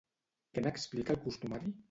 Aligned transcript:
Què 0.55 0.63
n'explica 0.67 1.15
el 1.17 1.21
costumari? 1.29 1.75